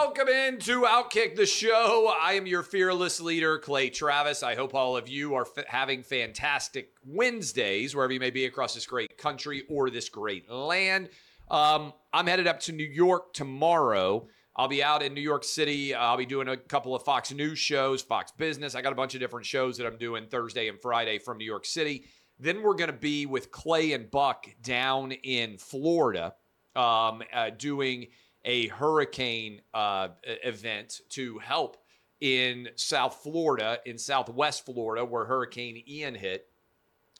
[0.00, 2.10] Welcome into Outkick the Show.
[2.18, 4.42] I am your fearless leader, Clay Travis.
[4.42, 8.72] I hope all of you are f- having fantastic Wednesdays, wherever you may be across
[8.72, 11.10] this great country or this great land.
[11.50, 14.26] Um, I'm headed up to New York tomorrow.
[14.56, 15.94] I'll be out in New York City.
[15.94, 18.74] I'll be doing a couple of Fox News shows, Fox Business.
[18.74, 21.44] I got a bunch of different shows that I'm doing Thursday and Friday from New
[21.44, 22.06] York City.
[22.38, 26.32] Then we're going to be with Clay and Buck down in Florida
[26.74, 28.06] um, uh, doing
[28.44, 31.76] a hurricane uh, event to help
[32.20, 36.48] in South Florida, in Southwest Florida, where Hurricane Ian hit.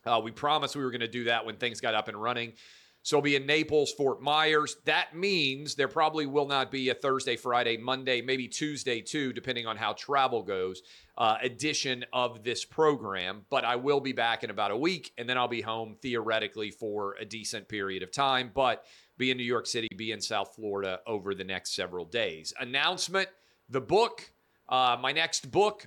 [0.04, 2.52] Uh, we promised we were going to do that when things got up and running.
[3.04, 4.76] So it'll be in Naples, Fort Myers.
[4.84, 9.66] That means there probably will not be a Thursday, Friday, Monday, maybe Tuesday too, depending
[9.66, 10.82] on how travel goes,
[11.18, 13.44] uh, edition of this program.
[13.50, 16.70] But I will be back in about a week, and then I'll be home theoretically
[16.70, 18.52] for a decent period of time.
[18.54, 18.84] But
[19.22, 22.52] be in New York City, be in South Florida over the next several days.
[22.58, 23.28] Announcement
[23.68, 24.28] the book,
[24.68, 25.86] uh, my next book,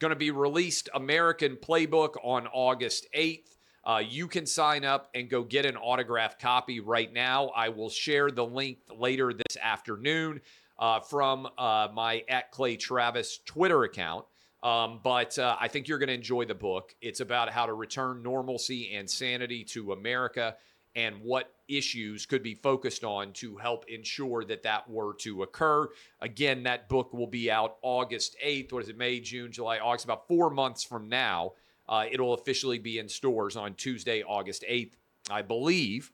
[0.00, 3.56] going to be released American Playbook on August 8th.
[3.86, 7.46] Uh, you can sign up and go get an autographed copy right now.
[7.56, 10.42] I will share the link later this afternoon
[10.78, 14.26] uh, from uh, my at Clay Travis Twitter account.
[14.62, 16.94] Um, but uh, I think you're going to enjoy the book.
[17.00, 20.56] It's about how to return normalcy and sanity to America
[20.94, 25.88] and what issues could be focused on to help ensure that that were to occur.
[26.20, 28.72] Again, that book will be out August 8th.
[28.72, 30.04] What is it, May, June, July, August?
[30.04, 31.52] About four months from now.
[31.88, 34.92] Uh, it'll officially be in stores on Tuesday, August 8th.
[35.30, 36.12] I believe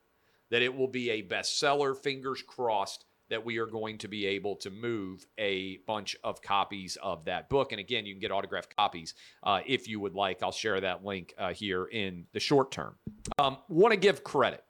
[0.50, 1.96] that it will be a bestseller.
[1.96, 6.98] Fingers crossed that we are going to be able to move a bunch of copies
[7.00, 7.72] of that book.
[7.72, 9.14] And again, you can get autographed copies
[9.44, 10.42] uh, if you would like.
[10.42, 12.96] I'll share that link uh, here in the short term.
[13.38, 14.64] Um, Want to give credit.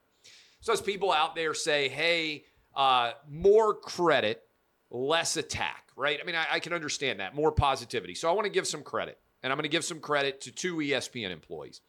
[0.60, 2.44] So, as people out there say, hey,
[2.74, 4.42] uh, more credit,
[4.90, 6.18] less attack, right?
[6.20, 7.34] I mean, I, I can understand that.
[7.34, 8.14] More positivity.
[8.14, 10.52] So, I want to give some credit and I'm going to give some credit to
[10.52, 11.80] two ESPN employees.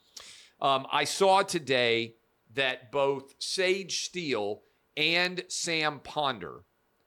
[0.61, 2.15] Um, I saw today
[2.53, 4.61] that both Sage Steele
[4.95, 6.63] and Sam Ponder,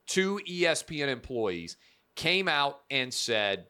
[0.07, 1.77] two ESPN employees,
[2.15, 3.67] came out and said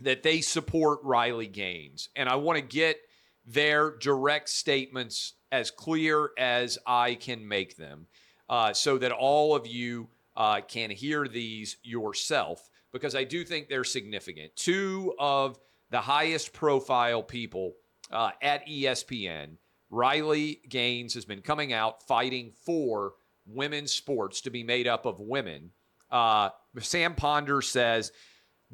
[0.00, 2.08] that they support Riley Gaines.
[2.16, 2.98] And I want to get
[3.44, 8.06] their direct statements as clear as I can make them
[8.48, 13.68] uh, so that all of you uh, can hear these yourself because I do think
[13.68, 14.54] they're significant.
[14.56, 15.58] Two of
[15.90, 17.74] the highest profile people
[18.10, 19.56] uh, at ESPN.
[19.90, 23.12] Riley Gaines has been coming out fighting for
[23.46, 25.70] women's sports to be made up of women.
[26.10, 28.12] Uh, Sam Ponder says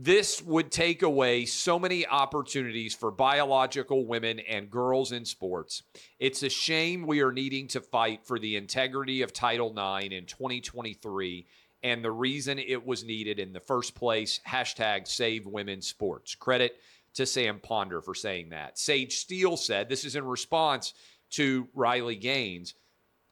[0.01, 5.83] this would take away so many opportunities for biological women and girls in sports.
[6.21, 10.27] It's a shame we are needing to fight for the integrity of Title IX in
[10.27, 11.47] 2023
[11.83, 14.41] and the reason it was needed in the first place.
[14.47, 16.37] Hashtag save women's sports.
[16.37, 16.77] Credit
[17.15, 18.79] to Sam Ponder for saying that.
[18.79, 20.95] Sage Steele said this is in response
[21.31, 22.75] to Riley Gaines.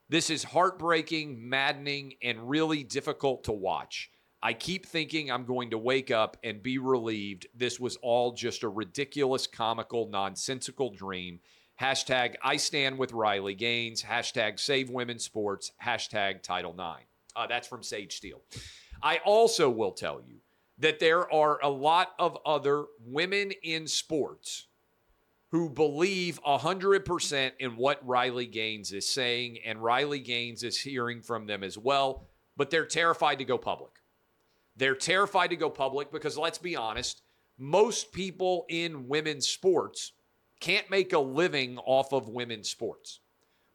[0.09, 4.11] This is heartbreaking, maddening, and really difficult to watch.
[4.43, 7.47] I keep thinking I'm going to wake up and be relieved.
[7.55, 11.41] This was all just a ridiculous, comical, nonsensical dream.
[11.81, 14.03] Hashtag I stand with Riley Gaines.
[14.03, 15.73] Hashtag save women's sports.
[15.83, 17.07] Hashtag Title IX.
[17.35, 18.43] Uh, that's from Sage Steele.
[19.03, 20.37] I also will tell you
[20.79, 24.69] that there are a lot of other women in sports
[25.51, 31.47] who believe 100% in what Riley Gaines is saying, and Riley Gaines is hearing from
[31.47, 32.27] them as well,
[32.57, 33.93] but they're terrified to go public.
[34.77, 37.23] They're terrified to go public because, let's be honest,
[37.59, 40.13] most people in women's sports
[40.61, 43.21] can't make a living off of women's sports.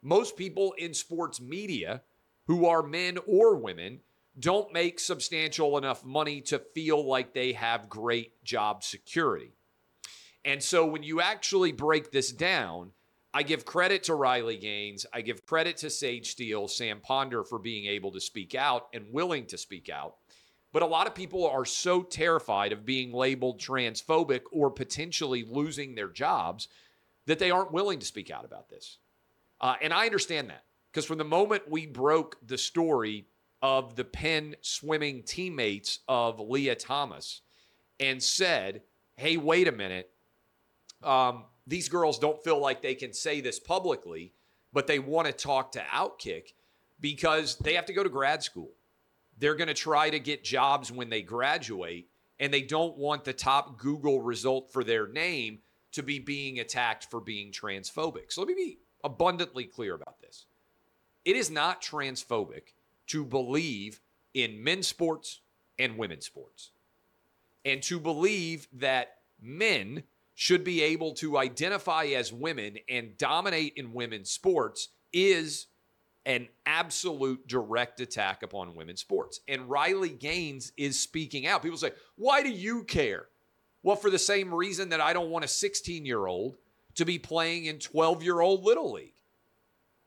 [0.02, 2.02] Most people in sports media
[2.46, 4.00] who are men or women
[4.38, 9.52] don't make substantial enough money to feel like they have great job security.
[10.44, 12.90] And so when you actually break this down,
[13.34, 15.06] I give credit to Riley Gaines.
[15.12, 19.12] I give credit to Sage Steele, Sam Ponder for being able to speak out and
[19.12, 20.16] willing to speak out.
[20.72, 25.94] But a lot of people are so terrified of being labeled transphobic or potentially losing
[25.94, 26.68] their jobs
[27.26, 28.98] that they aren't willing to speak out about this.
[29.60, 33.26] Uh, and I understand that because from the moment we broke the story
[33.60, 37.42] of the Penn swimming teammates of Lia Thomas
[38.00, 38.82] and said,
[39.16, 40.10] hey, wait a minute.
[41.02, 44.32] Um, these girls don't feel like they can say this publicly,
[44.72, 46.54] but they want to talk to Outkick
[47.00, 48.70] because they have to go to grad school.
[49.42, 52.08] They're going to try to get jobs when they graduate,
[52.38, 55.58] and they don't want the top Google result for their name
[55.90, 58.30] to be being attacked for being transphobic.
[58.30, 60.46] So let me be abundantly clear about this.
[61.24, 62.74] It is not transphobic
[63.08, 64.00] to believe
[64.32, 65.40] in men's sports
[65.76, 66.70] and women's sports,
[67.64, 70.04] and to believe that men
[70.36, 75.66] should be able to identify as women and dominate in women's sports is
[76.24, 79.40] an absolute direct attack upon women's sports.
[79.48, 81.62] And Riley Gaines is speaking out.
[81.62, 83.26] People say, Why do you care?
[83.82, 86.56] Well, for the same reason that I don't want a 16 year old
[86.94, 89.14] to be playing in 12 year old Little League.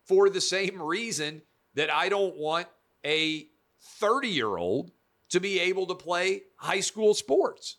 [0.06, 1.42] For the same reason
[1.74, 2.68] that I don't want
[3.06, 3.48] a
[3.82, 4.92] 30 year old
[5.30, 7.78] to be able to play high school sports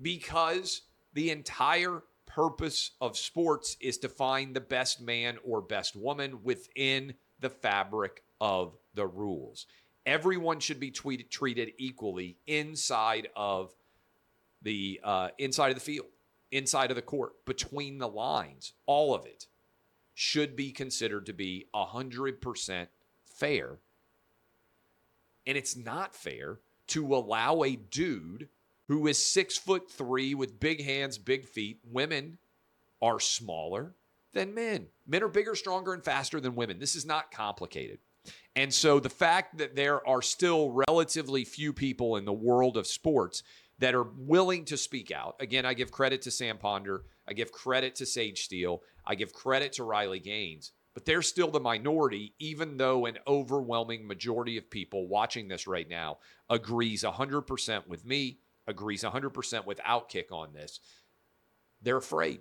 [0.00, 0.82] because
[1.12, 7.14] the entire purpose of sports is to find the best man or best woman within
[7.42, 9.66] the fabric of the rules.
[10.06, 13.72] Everyone should be tweeted, treated equally inside of
[14.62, 16.06] the uh, inside of the field,
[16.50, 18.72] inside of the court, between the lines.
[18.86, 19.46] All of it
[20.14, 22.88] should be considered to be hundred percent
[23.24, 23.78] fair,
[25.46, 28.48] and it's not fair to allow a dude
[28.88, 31.78] who is six foot three with big hands, big feet.
[31.90, 32.38] Women
[33.00, 33.94] are smaller
[34.32, 34.86] than men.
[35.06, 36.78] Men are bigger, stronger, and faster than women.
[36.78, 37.98] This is not complicated.
[38.54, 42.86] And so the fact that there are still relatively few people in the world of
[42.86, 43.42] sports
[43.78, 45.34] that are willing to speak out.
[45.40, 47.04] Again, I give credit to Sam Ponder.
[47.26, 48.82] I give credit to Sage Steele.
[49.04, 50.72] I give credit to Riley Gaines.
[50.94, 55.88] But they're still the minority, even though an overwhelming majority of people watching this right
[55.88, 56.18] now
[56.50, 60.80] agrees 100% with me, agrees 100% with Outkick on this.
[61.80, 62.40] They're afraid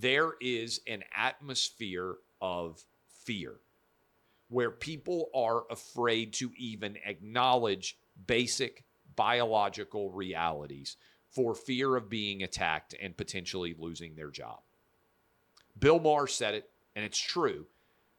[0.00, 2.82] there is an atmosphere of
[3.24, 3.54] fear
[4.48, 8.84] where people are afraid to even acknowledge basic
[9.16, 10.96] biological realities
[11.28, 14.60] for fear of being attacked and potentially losing their job.
[15.78, 17.66] Bill Maher said it, and it's true.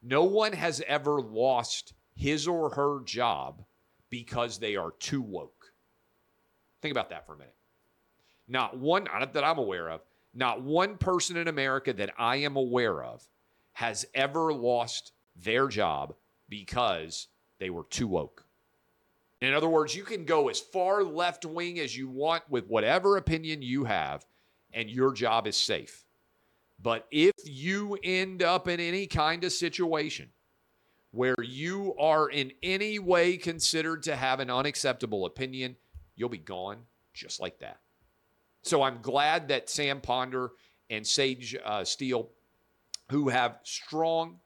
[0.03, 3.63] No one has ever lost his or her job
[4.09, 5.73] because they are too woke.
[6.81, 7.55] Think about that for a minute.
[8.47, 10.01] Not one, not that I'm aware of,
[10.33, 13.27] not one person in America that I am aware of
[13.73, 16.15] has ever lost their job
[16.49, 17.27] because
[17.59, 18.45] they were too woke.
[19.41, 23.17] In other words, you can go as far left wing as you want with whatever
[23.17, 24.25] opinion you have,
[24.73, 26.03] and your job is safe.
[26.81, 30.29] But if you end up in any kind of situation
[31.11, 35.75] where you are in any way considered to have an unacceptable opinion,
[36.15, 36.79] you'll be gone
[37.13, 37.79] just like that.
[38.63, 40.51] So I'm glad that Sam Ponder
[40.89, 42.29] and Sage uh, Steele,
[43.09, 44.39] who have strong,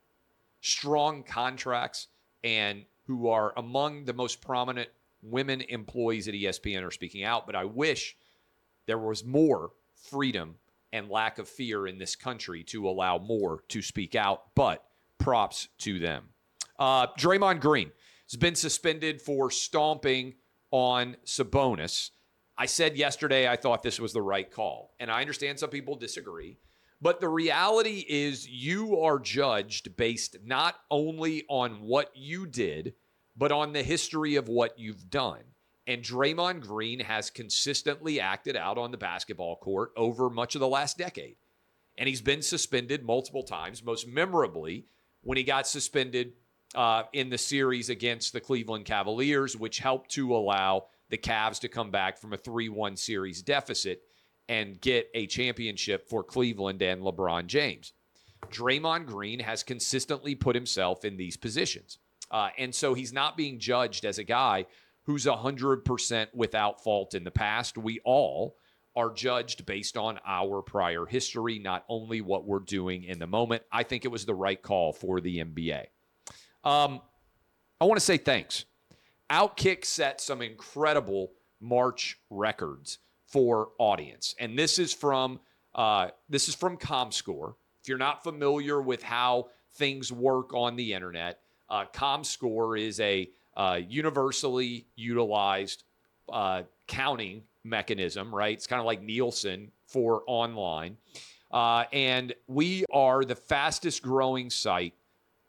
[0.61, 2.07] strong contracts
[2.43, 4.89] and who are among the most prominent
[5.21, 7.45] women employees at ESPN, are speaking out.
[7.45, 8.15] But I wish
[8.85, 9.71] there was more
[10.09, 10.55] freedom
[10.91, 14.53] and lack of fear in this country to allow more to speak out.
[14.55, 14.83] But
[15.17, 16.25] props to them.
[16.77, 17.91] Uh, Draymond Green
[18.29, 20.35] has been suspended for stomping
[20.71, 22.11] on Sabonis.
[22.57, 24.93] I said yesterday I thought this was the right call.
[24.99, 26.57] And I understand some people disagree.
[27.01, 32.93] But the reality is, you are judged based not only on what you did,
[33.35, 35.41] but on the history of what you've done.
[35.85, 40.67] And Draymond Green has consistently acted out on the basketball court over much of the
[40.67, 41.35] last decade.
[41.97, 44.85] And he's been suspended multiple times, most memorably
[45.23, 46.33] when he got suspended
[46.73, 51.67] uh, in the series against the Cleveland Cavaliers, which helped to allow the Cavs to
[51.67, 54.01] come back from a 3 1 series deficit
[54.49, 57.93] and get a championship for Cleveland and LeBron James.
[58.49, 61.99] Draymond Green has consistently put himself in these positions.
[62.31, 64.65] Uh, and so he's not being judged as a guy
[65.03, 67.77] who's 100% without fault in the past.
[67.77, 68.57] We all
[68.95, 73.61] are judged based on our prior history, not only what we're doing in the moment.
[73.71, 75.85] I think it was the right call for the NBA.
[76.63, 77.01] Um,
[77.79, 78.65] I want to say thanks
[79.29, 85.39] Outkick set some incredible March records for audience, and this is from
[85.75, 87.55] uh, this is from ComScore.
[87.81, 91.39] If you're not familiar with how things work on the internet,
[91.69, 95.83] uh, ComScore is a uh, universally utilized
[96.31, 98.33] uh, counting mechanism.
[98.33, 100.97] Right, it's kind of like Nielsen for online,
[101.51, 104.93] uh, and we are the fastest growing site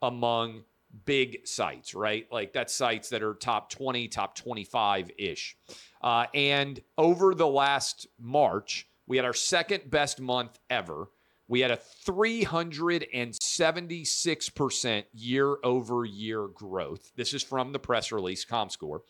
[0.01, 0.63] among
[1.05, 2.25] big sites, right?
[2.31, 5.57] Like that's sites that are top 20, top 25 ish.
[6.01, 11.09] Uh, and over the last March, we had our second best month ever.
[11.47, 17.11] We had a 376% year over year growth.
[17.15, 19.01] This is from the press release, ComScore.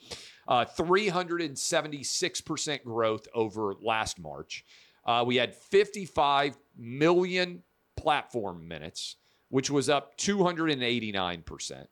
[0.47, 4.65] Uh, 376% growth over last March.
[5.05, 7.63] Uh, we had 55 million
[7.95, 9.15] platform minutes,
[9.55, 11.87] which was up 289%.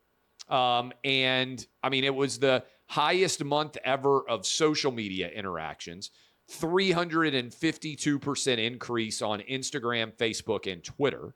[0.50, 6.12] Um, and I mean, it was the highest month ever of social media interactions.
[6.52, 11.36] 352% increase on Instagram, Facebook, and Twitter.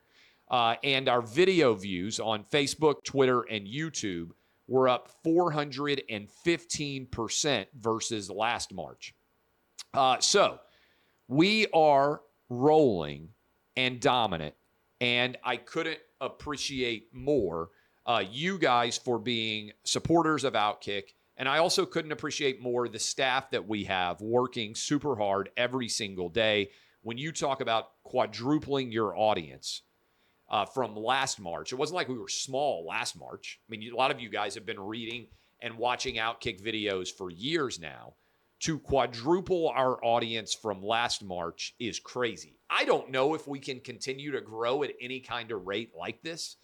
[0.51, 4.31] Uh, and our video views on Facebook, Twitter, and YouTube
[4.67, 9.15] were up 415% versus last March.
[9.93, 10.59] Uh, so
[11.29, 12.19] we are
[12.49, 13.29] rolling
[13.77, 14.55] and dominant.
[14.99, 17.69] And I couldn't appreciate more
[18.05, 21.13] uh, you guys for being supporters of Outkick.
[21.35, 25.89] And I also couldn't appreciate more the staff that we have working super hard every
[25.89, 26.71] single day.
[27.03, 29.83] When you talk about quadrupling your audience
[30.49, 33.59] uh, from last March, it wasn't like we were small last March.
[33.69, 35.27] I mean, a lot of you guys have been reading
[35.61, 38.15] and watching Outkick videos for years now.
[38.61, 42.57] To quadruple our audience from last March is crazy.
[42.69, 46.23] I don't know if we can continue to grow at any kind of rate like
[46.23, 46.55] this.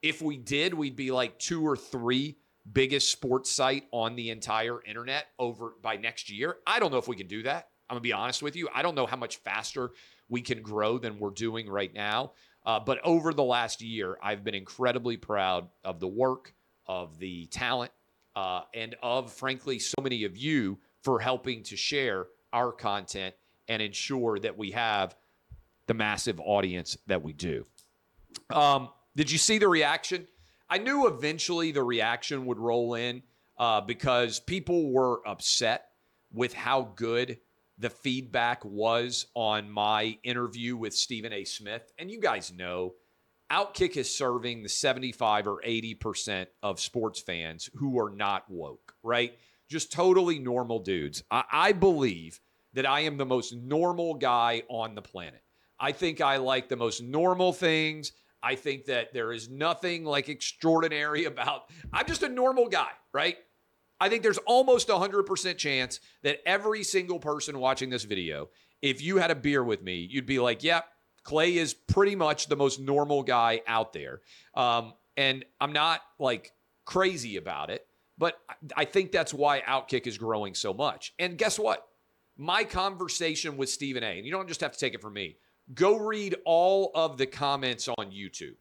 [0.00, 2.38] If we did, we'd be like two or three
[2.70, 6.56] biggest sports site on the entire internet over by next year.
[6.66, 7.68] I don't know if we can do that.
[7.88, 8.68] I'm gonna be honest with you.
[8.74, 9.90] I don't know how much faster
[10.28, 12.32] we can grow than we're doing right now.
[12.64, 16.54] Uh, but over the last year, I've been incredibly proud of the work,
[16.86, 17.92] of the talent,
[18.34, 23.34] uh, and of, frankly, so many of you for helping to share our content
[23.68, 25.16] and ensure that we have
[25.86, 27.66] the massive audience that we do.
[28.50, 30.26] Um, did you see the reaction?
[30.68, 33.22] I knew eventually the reaction would roll in
[33.58, 35.88] uh, because people were upset
[36.32, 37.38] with how good
[37.78, 41.44] the feedback was on my interview with Stephen A.
[41.44, 41.92] Smith.
[41.98, 42.94] And you guys know,
[43.50, 49.36] Outkick is serving the 75 or 80% of sports fans who are not woke, right?
[49.72, 51.22] Just totally normal dudes.
[51.30, 52.40] I, I believe
[52.74, 55.42] that I am the most normal guy on the planet.
[55.80, 58.12] I think I like the most normal things.
[58.42, 63.38] I think that there is nothing like extraordinary about I'm just a normal guy, right?
[63.98, 68.50] I think there's almost a 100% chance that every single person watching this video,
[68.82, 72.16] if you had a beer with me, you'd be like, yep, yeah, Clay is pretty
[72.16, 74.20] much the most normal guy out there.
[74.54, 76.52] Um, and I'm not like
[76.84, 77.86] crazy about it,
[78.22, 78.40] but
[78.76, 81.12] I think that's why Outkick is growing so much.
[81.18, 81.88] And guess what?
[82.38, 85.38] My conversation with Stephen A., and you don't just have to take it from me,
[85.74, 88.54] go read all of the comments on YouTube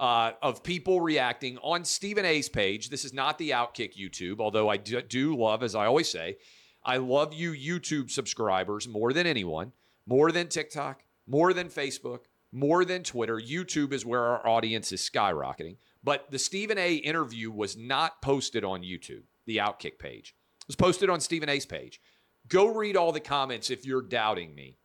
[0.00, 2.88] uh, of people reacting on Stephen A's page.
[2.88, 6.38] This is not the Outkick YouTube, although I do, do love, as I always say,
[6.82, 9.72] I love you YouTube subscribers more than anyone,
[10.06, 12.20] more than TikTok, more than Facebook,
[12.52, 13.38] more than Twitter.
[13.38, 15.76] YouTube is where our audience is skyrocketing.
[16.06, 20.36] But the Stephen A interview was not posted on YouTube, the Outkick page.
[20.60, 22.00] It was posted on Stephen A's page.
[22.46, 24.78] Go read all the comments if you're doubting me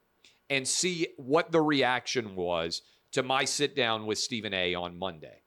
[0.49, 5.43] and see what the reaction was to my sit down with Stephen A on Monday.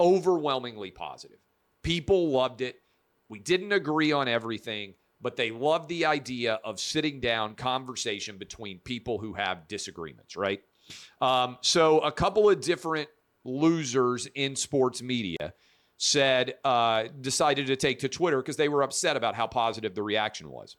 [0.00, 1.38] Overwhelmingly positive.
[1.84, 2.80] People loved it.
[3.28, 8.80] We didn't agree on everything, but they loved the idea of sitting down conversation between
[8.80, 10.60] people who have disagreements, right?
[11.20, 13.08] Um, so a couple of different
[13.44, 15.54] losers in sports media
[15.96, 20.02] said uh, decided to take to Twitter because they were upset about how positive the
[20.02, 20.76] reaction was.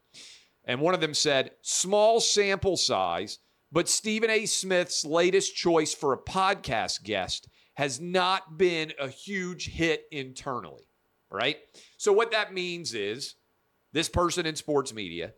[0.66, 3.40] And one of them said, small sample size,
[3.72, 4.46] but Stephen A.
[4.46, 10.88] Smith's latest choice for a podcast guest has not been a huge hit internally,
[11.30, 11.58] right?
[11.98, 13.36] So, what that means is
[13.94, 15.34] this person in sports media,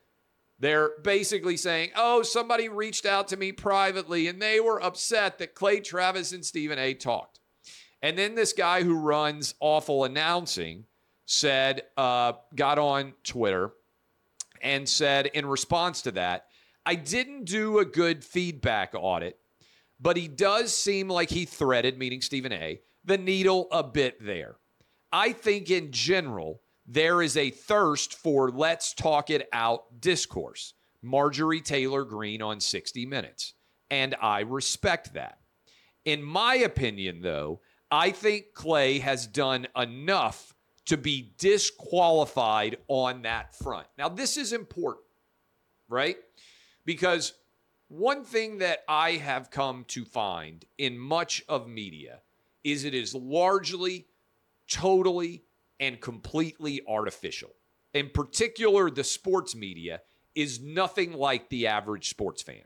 [0.59, 5.55] they're basically saying, oh, somebody reached out to me privately and they were upset that
[5.55, 6.93] Clay Travis and Stephen A.
[6.93, 7.39] talked.
[8.01, 10.85] And then this guy who runs awful announcing
[11.25, 13.71] said, uh, got on Twitter
[14.61, 16.47] and said, in response to that,
[16.85, 19.37] I didn't do a good feedback audit,
[19.99, 24.55] but he does seem like he threaded, meaning Stephen A., the needle a bit there.
[25.11, 30.73] I think in general, there is a thirst for let's talk it out discourse.
[31.01, 33.53] Marjorie Taylor Greene on 60 Minutes.
[33.89, 35.39] And I respect that.
[36.05, 40.53] In my opinion, though, I think Clay has done enough
[40.85, 43.87] to be disqualified on that front.
[43.97, 45.05] Now, this is important,
[45.89, 46.17] right?
[46.85, 47.33] Because
[47.89, 52.21] one thing that I have come to find in much of media
[52.63, 54.07] is it is largely
[54.69, 55.43] totally
[55.79, 57.51] and completely artificial.
[57.93, 60.01] In particular, the sports media
[60.35, 62.63] is nothing like the average sports fan.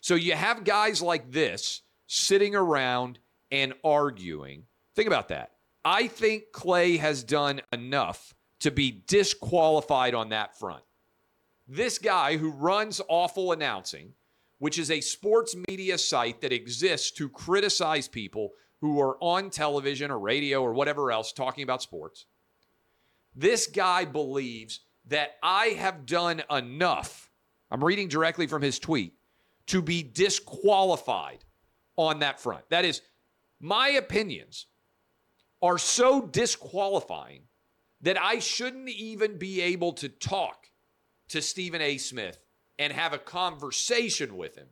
[0.00, 3.18] So you have guys like this sitting around
[3.52, 4.64] and arguing.
[4.94, 5.52] Think about that.
[5.84, 10.82] I think Clay has done enough to be disqualified on that front.
[11.68, 14.12] This guy who runs Awful Announcing,
[14.58, 20.10] which is a sports media site that exists to criticize people who are on television
[20.10, 22.26] or radio or whatever else talking about sports.
[23.34, 27.30] This guy believes that I have done enough.
[27.70, 29.14] I'm reading directly from his tweet
[29.66, 31.44] to be disqualified
[31.96, 32.68] on that front.
[32.70, 33.02] That is,
[33.60, 34.66] my opinions
[35.62, 37.42] are so disqualifying
[38.00, 40.70] that I shouldn't even be able to talk
[41.28, 41.98] to Stephen A.
[41.98, 42.38] Smith
[42.78, 44.68] and have a conversation with him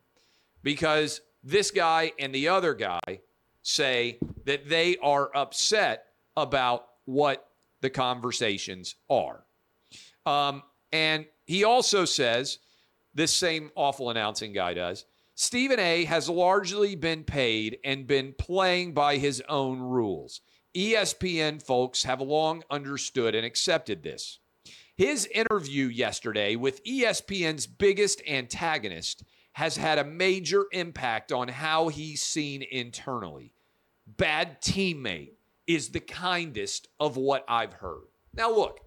[0.63, 3.21] because this guy and the other guy
[3.69, 6.07] say that they are upset
[6.37, 7.49] about what
[7.83, 9.45] the conversations are.
[10.25, 12.59] Um, and he also says,
[13.15, 18.95] this same awful announcing guy does, Stephen A has largely been paid and been playing
[18.95, 20.41] by his own rules.
[20.75, 24.39] ESPN folks have long understood and accepted this.
[24.97, 29.23] His interview yesterday with ESPN's biggest antagonist
[29.53, 33.53] has had a major impact on how he's seen internally.
[34.17, 35.33] Bad teammate
[35.67, 38.05] is the kindest of what I've heard.
[38.33, 38.81] Now, look,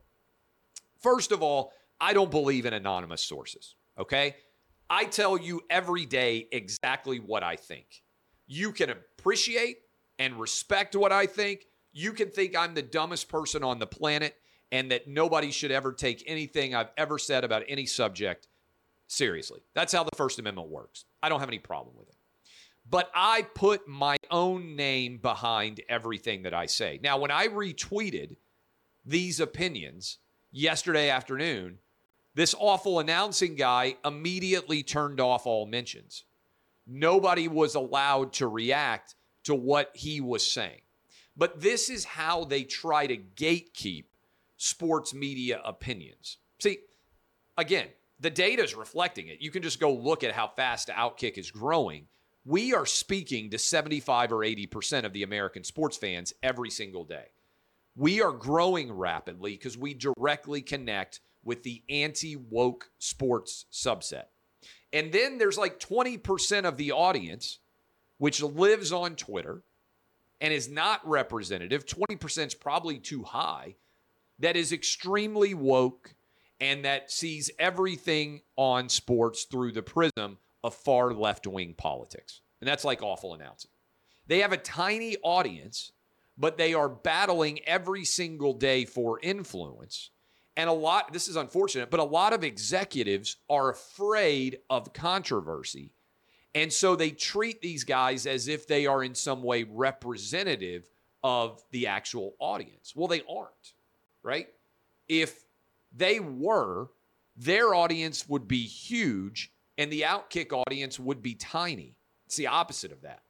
[1.00, 4.36] first of all, I don't believe in anonymous sources, okay?
[4.90, 8.02] I tell you every day exactly what I think.
[8.48, 9.78] You can appreciate
[10.18, 11.68] and respect what I think.
[11.94, 14.36] You can think I'm the dumbest person on the planet
[14.72, 18.48] and that nobody should ever take anything I've ever said about any subject
[19.08, 19.62] seriously.
[19.76, 21.06] That's how the First Amendment works.
[21.22, 22.16] I don't have any problem with it.
[22.92, 27.00] But I put my own name behind everything that I say.
[27.02, 28.36] Now, when I retweeted
[29.06, 30.18] these opinions
[30.52, 31.78] yesterday afternoon,
[32.36, 36.26] this awful announcing guy immediately turned off all mentions.
[36.86, 40.82] Nobody was allowed to react to what he was saying.
[41.38, 44.04] But this is how they try to gatekeep
[44.58, 46.40] sports media opinions.
[46.60, 46.80] See,
[47.58, 47.88] again,
[48.20, 49.40] the data is reflecting it.
[49.40, 52.08] You can just go look at how fast Outkick is growing.
[52.44, 57.28] We are speaking to 75 or 80% of the American sports fans every single day.
[57.96, 64.26] We are growing rapidly because we directly connect with the anti woke sports subset.
[64.94, 67.60] And then there's like 20% of the audience
[68.18, 69.64] which lives on Twitter
[70.40, 71.86] and is not representative.
[71.86, 73.76] 20% is probably too high
[74.42, 76.16] that is extremely woke
[76.60, 82.42] and that sees everything on sports through the prism of far left wing politics.
[82.60, 83.72] And that's like awful announcing.
[84.28, 85.92] They have a tiny audience,
[86.38, 90.12] but they are battling every single day for influence.
[90.56, 95.94] And a lot, this is unfortunate, but a lot of executives are afraid of controversy.
[96.54, 100.90] And so they treat these guys as if they are in some way representative
[101.24, 102.94] of the actual audience.
[102.96, 103.74] Well, they aren't
[104.24, 104.48] right?
[105.08, 105.44] If
[105.96, 106.90] they were,
[107.36, 111.96] their audience would be huge and the outkick audience would be tiny.
[112.28, 113.24] It's the opposite of that.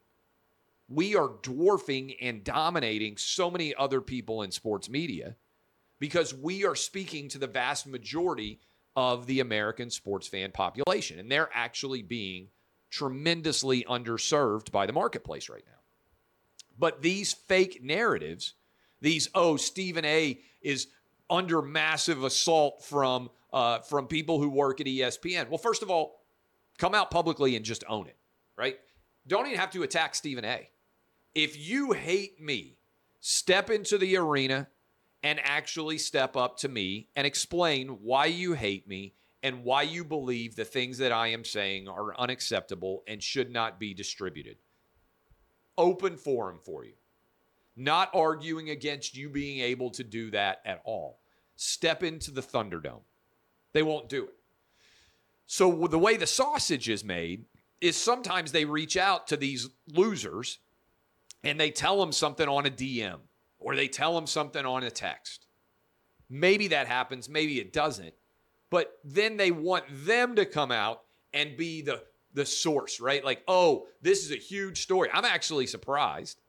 [0.90, 5.38] We are dwarfing and dominating so many other people in sports media
[5.98, 8.60] because we are speaking to the vast majority
[8.98, 11.20] of the American sports fan population.
[11.20, 12.50] And they're actually being
[12.90, 15.80] tremendously underserved by the marketplace right now.
[16.78, 18.56] But these fake narratives,
[19.00, 20.88] these, oh, Stephen A is
[21.30, 25.48] under massive assault from uh, from people who work at ESPN.
[25.48, 26.21] Well, first of all,
[26.82, 28.18] come out publicly and just own it,
[28.58, 28.78] right?
[29.28, 30.68] Don't even have to attack Stephen A.
[31.36, 32.80] If you hate me,
[33.20, 34.68] step into the arena
[35.22, 39.14] and actually step up to me and explain why you hate me
[39.44, 43.80] and why you believe the things that I am saying are unacceptable and should not
[43.80, 44.58] be distributed.
[45.78, 46.94] Open forum for you
[47.76, 51.20] not arguing against you being able to do that at all.
[51.56, 53.02] Step into the Thunderdome.
[53.74, 54.36] They won't do it.
[55.52, 57.44] So the way the sausage is made
[57.82, 60.60] is sometimes they reach out to these losers
[61.44, 63.18] and they tell them something on a DM
[63.60, 65.48] or they tell them something on a text.
[66.30, 68.14] Maybe that happens, maybe it doesn't.
[68.70, 71.02] But then they want them to come out
[71.34, 72.02] and be the
[72.34, 73.22] the source, right?
[73.22, 76.40] Like, "Oh, this is a huge story." I'm actually surprised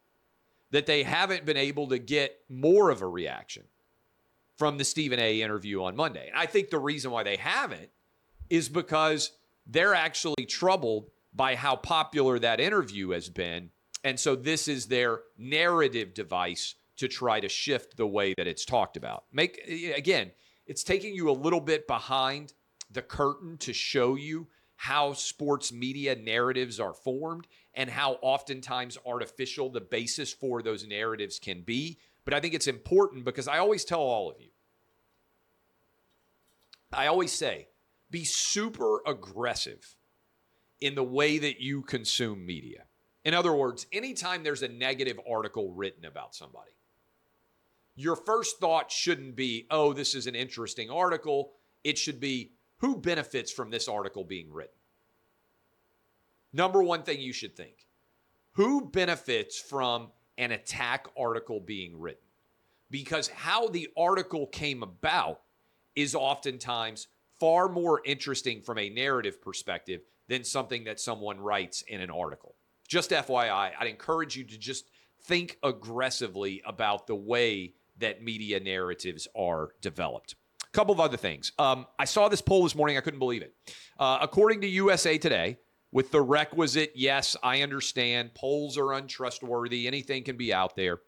[0.70, 3.64] that they haven't been able to get more of a reaction
[4.56, 6.28] from the Stephen A interview on Monday.
[6.28, 7.90] And I think the reason why they haven't
[8.52, 9.32] is because
[9.66, 13.70] they're actually troubled by how popular that interview has been.
[14.04, 18.66] And so this is their narrative device to try to shift the way that it's
[18.66, 19.24] talked about.
[19.32, 19.58] Make
[19.96, 20.32] again,
[20.66, 22.52] it's taking you a little bit behind
[22.90, 29.70] the curtain to show you how sports media narratives are formed and how oftentimes artificial
[29.70, 31.96] the basis for those narratives can be.
[32.26, 34.50] But I think it's important because I always tell all of you,
[36.92, 37.68] I always say,
[38.12, 39.96] be super aggressive
[40.80, 42.84] in the way that you consume media.
[43.24, 46.72] In other words, anytime there's a negative article written about somebody,
[47.94, 51.52] your first thought shouldn't be, oh, this is an interesting article.
[51.84, 54.74] It should be, who benefits from this article being written?
[56.52, 57.86] Number one thing you should think
[58.52, 62.24] who benefits from an attack article being written?
[62.90, 65.40] Because how the article came about
[65.94, 67.08] is oftentimes
[67.42, 72.54] far more interesting from a narrative perspective than something that someone writes in an article.
[72.86, 74.84] Just FYI, I'd encourage you to just
[75.24, 80.36] think aggressively about the way that media narratives are developed.
[80.62, 81.50] A couple of other things.
[81.58, 82.96] Um, I saw this poll this morning.
[82.96, 83.56] I couldn't believe it.
[83.98, 85.58] Uh, according to USA Today,
[85.90, 91.00] with the requisite, yes, I understand, polls are untrustworthy, anything can be out there.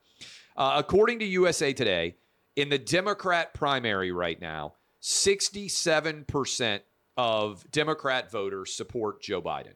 [0.56, 2.16] Uh, according to USA Today,
[2.56, 6.80] in the Democrat primary right now, 67%
[7.18, 9.74] of Democrat voters support Joe Biden.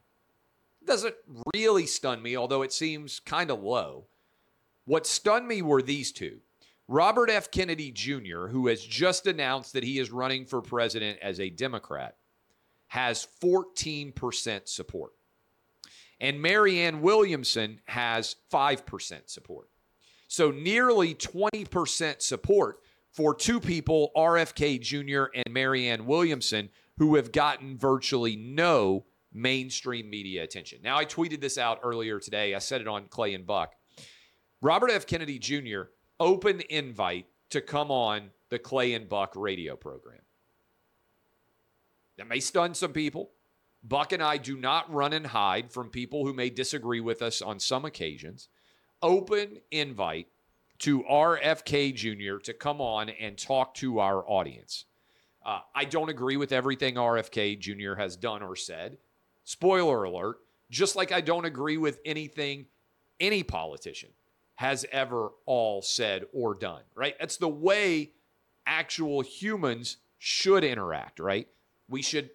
[0.87, 1.17] Doesn't
[1.55, 4.07] really stun me, although it seems kind of low.
[4.87, 6.39] What stunned me were these two
[6.89, 7.51] Robert F.
[7.51, 12.17] Kennedy Jr., who has just announced that he is running for president as a Democrat,
[12.87, 15.13] has 14% support.
[16.19, 19.69] And Marianne Williamson has 5% support.
[20.27, 22.81] So nearly 20% support
[23.19, 25.25] for two people, RFK Jr.
[25.35, 30.79] and Marianne Williamson, who have gotten virtually no mainstream media attention.
[30.83, 32.55] Now, I tweeted this out earlier today.
[32.55, 33.75] I said it on Clay and Buck.
[34.63, 35.05] Robert F.
[35.05, 35.89] Kennedy Jr
[36.21, 40.21] open invite to come on the Clay and Buck radio program.
[42.17, 43.31] That may stun some people.
[43.85, 47.41] Buck and I do not run and hide from people who may disagree with us
[47.41, 48.49] on some occasions.
[49.03, 50.27] Open invite
[50.81, 52.39] to RFK Jr.
[52.45, 54.85] to come on and talk to our audience.
[55.45, 57.95] Uh, I don't agree with everything RFK Jr.
[57.95, 58.99] has done or said.
[59.45, 60.39] Spoiler alert,
[60.71, 62.67] just like I don't agree with anything
[63.19, 64.11] any politician
[64.57, 67.15] has ever all said or done, right?
[67.19, 68.13] That's the way
[68.67, 71.49] actual humans should interact, right?
[71.89, 72.31] We should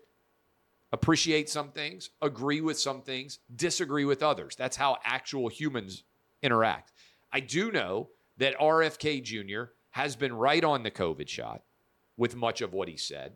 [0.91, 4.55] appreciate some things, agree with some things, disagree with others.
[4.55, 6.03] That's how actual humans
[6.41, 6.93] interact.
[7.31, 9.71] I do know that RFK Jr.
[9.91, 11.61] has been right on the COVID shot
[12.17, 13.33] with much of what he said,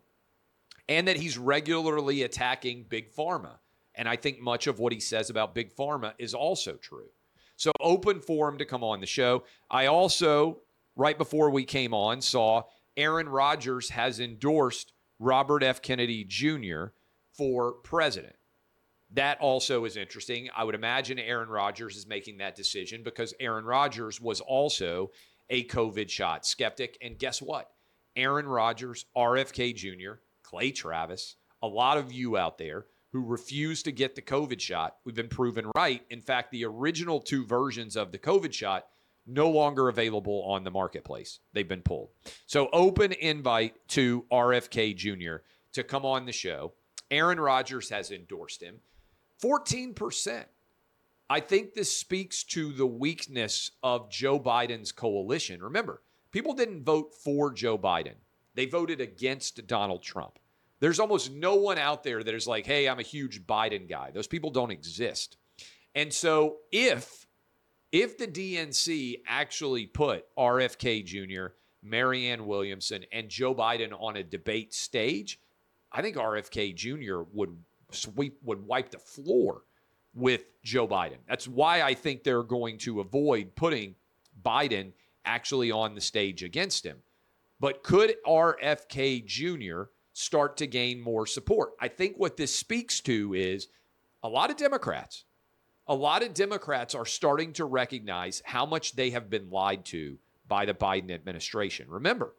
[0.87, 3.57] and that he's regularly attacking Big Pharma.
[3.95, 7.09] And I think much of what he says about Big Pharma is also true.
[7.55, 9.43] So open for him to come on the show.
[9.71, 10.59] I also,
[10.95, 12.63] right before we came on, saw
[12.95, 15.81] Aaron Rodgers has endorsed Robert F.
[15.81, 16.85] Kennedy Jr.
[17.33, 18.35] for president.
[19.13, 20.49] That also is interesting.
[20.55, 25.11] I would imagine Aaron Rodgers is making that decision because Aaron Rodgers was also
[25.49, 26.97] a COVID shot skeptic.
[27.01, 27.71] And guess what?
[28.15, 33.91] Aaron Rodgers, RFK Jr., Clay Travis, a lot of you out there who refuse to
[33.91, 34.97] get the COVID shot.
[35.05, 36.01] We've been proven right.
[36.09, 38.87] In fact, the original two versions of the COVID shot
[39.25, 41.39] no longer available on the marketplace.
[41.53, 42.09] They've been pulled.
[42.45, 45.43] So, open invite to RFK Jr.
[45.73, 46.73] to come on the show.
[47.11, 48.79] Aaron Rodgers has endorsed him.
[49.43, 50.45] 14%.
[51.29, 55.61] I think this speaks to the weakness of Joe Biden's coalition.
[55.61, 58.15] Remember, people didn't vote for Joe Biden,
[58.55, 60.39] they voted against Donald Trump.
[60.79, 64.11] There's almost no one out there that is like, hey, I'm a huge Biden guy.
[64.11, 65.37] Those people don't exist.
[65.95, 67.25] And so if
[67.91, 74.73] if the DNC actually put RFK Jr., Marianne Williamson, and Joe Biden on a debate
[74.73, 75.39] stage,
[75.91, 77.21] I think RFK Jr.
[77.33, 77.57] would
[77.91, 79.63] sweep would wipe the floor
[80.13, 81.17] with Joe Biden.
[81.27, 83.95] That's why I think they're going to avoid putting
[84.43, 84.93] Biden
[85.25, 86.97] actually on the stage against him.
[87.59, 91.73] But could RFK Jr start to gain more support.
[91.79, 93.67] I think what this speaks to is
[94.23, 95.25] a lot of Democrats,
[95.85, 100.17] a lot of Democrats are starting to recognize how much they have been lied to
[100.47, 101.85] by the Biden administration.
[101.87, 102.33] Remember,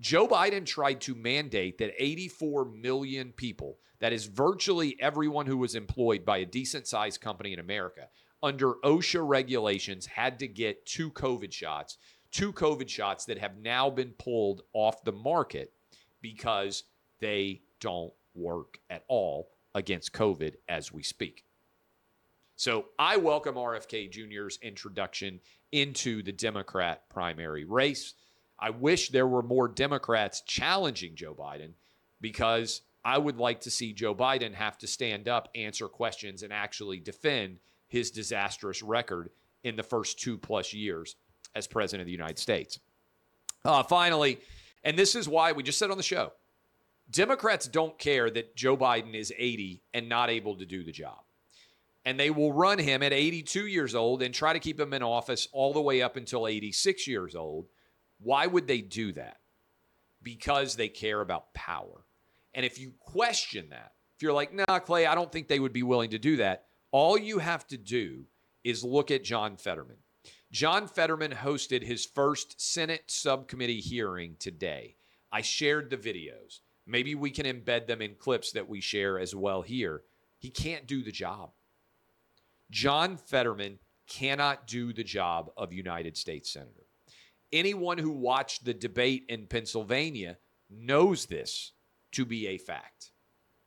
[0.00, 5.74] Joe Biden tried to mandate that 84 million people, that is virtually everyone who was
[5.74, 8.08] employed by a decent sized company in America,
[8.42, 11.98] under OSHA regulations had to get two COVID shots,
[12.30, 15.74] two COVID shots that have now been pulled off the market
[16.22, 16.84] because
[17.20, 21.44] they don't work at all against COVID as we speak.
[22.56, 25.40] So I welcome RFK Jr.'s introduction
[25.72, 28.14] into the Democrat primary race.
[28.60, 31.72] I wish there were more Democrats challenging Joe Biden
[32.20, 36.52] because I would like to see Joe Biden have to stand up, answer questions, and
[36.52, 39.30] actually defend his disastrous record
[39.64, 41.16] in the first two plus years
[41.54, 42.78] as president of the United States.
[43.64, 44.38] Uh, finally,
[44.84, 46.32] and this is why we just said on the show
[47.10, 51.18] Democrats don't care that Joe Biden is 80 and not able to do the job.
[52.04, 55.02] And they will run him at 82 years old and try to keep him in
[55.02, 57.66] office all the way up until 86 years old.
[58.22, 59.38] Why would they do that?
[60.22, 62.04] Because they care about power.
[62.54, 65.72] And if you question that, if you're like, nah, Clay, I don't think they would
[65.72, 68.24] be willing to do that, all you have to do
[68.64, 69.96] is look at John Fetterman.
[70.52, 74.96] John Fetterman hosted his first Senate subcommittee hearing today.
[75.32, 76.60] I shared the videos.
[76.86, 80.02] Maybe we can embed them in clips that we share as well here.
[80.38, 81.52] He can't do the job.
[82.70, 83.78] John Fetterman
[84.08, 86.86] cannot do the job of United States Senator.
[87.52, 91.72] Anyone who watched the debate in Pennsylvania knows this
[92.12, 93.10] to be a fact.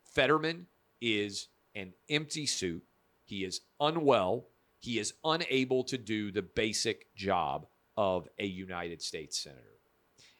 [0.05, 0.67] Fetterman
[1.01, 2.83] is an empty suit.
[3.25, 4.47] He is unwell.
[4.79, 7.67] He is unable to do the basic job
[7.97, 9.79] of a United States Senator.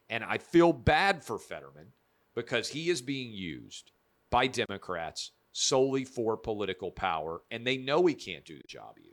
[0.09, 1.93] And I feel bad for Fetterman
[2.35, 3.91] because he is being used
[4.29, 9.09] by Democrats solely for political power, and they know he can't do the job either.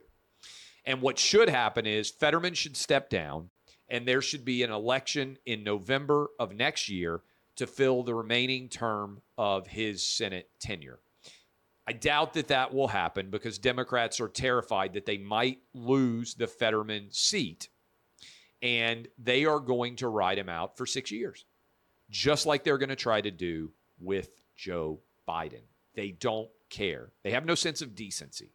[0.85, 3.51] And what should happen is Fetterman should step down,
[3.91, 7.23] and there should be an election in November of next year
[7.57, 11.01] to fill the remaining term of his Senate tenure.
[11.87, 16.47] I doubt that that will happen because Democrats are terrified that they might lose the
[16.47, 17.69] Fetterman seat
[18.63, 21.45] and they are going to ride him out for six years
[22.11, 25.63] just like they're going to try to do with Joe Biden.
[25.95, 27.11] They don't care.
[27.23, 28.53] They have no sense of decency.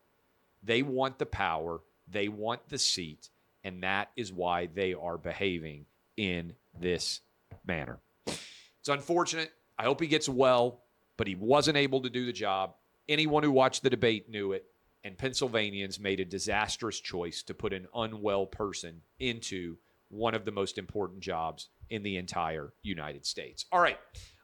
[0.61, 3.29] They want the power, they want the seat,
[3.65, 7.19] and that is why they are behaving in this
[7.65, 7.99] manner.
[8.27, 9.51] It's unfortunate.
[9.77, 10.83] I hope he gets well,
[11.17, 12.75] but he wasn't able to do the job.
[13.09, 14.65] Anyone who watched the debate knew it,
[15.03, 19.77] and Pennsylvanians made a disastrous choice to put an unwell person into
[20.09, 23.65] one of the most important jobs in the entire United States.
[23.71, 23.97] All right.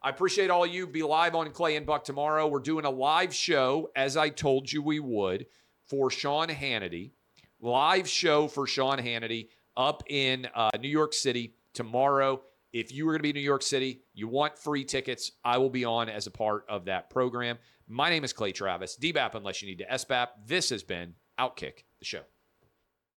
[0.03, 0.87] I appreciate all you.
[0.87, 2.47] Be live on Clay and Buck tomorrow.
[2.47, 5.45] We're doing a live show, as I told you we would,
[5.85, 7.11] for Sean Hannity.
[7.63, 12.41] Live show for Sean Hannity up in uh, New York City tomorrow.
[12.73, 15.59] If you are going to be in New York City, you want free tickets, I
[15.59, 17.59] will be on as a part of that program.
[17.87, 18.97] My name is Clay Travis.
[18.99, 20.27] DBAP unless you need to SBAP.
[20.47, 22.21] This has been Outkick the show.